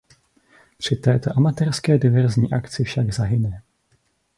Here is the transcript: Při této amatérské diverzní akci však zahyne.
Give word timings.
Při 0.77 0.95
této 0.95 1.29
amatérské 1.37 1.97
diverzní 1.97 2.51
akci 2.51 2.83
však 2.83 3.13
zahyne. 3.13 3.63